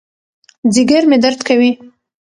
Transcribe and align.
ځېګر 0.73 1.03
مې 1.09 1.17
درد 1.23 1.39
کوي 1.47 1.71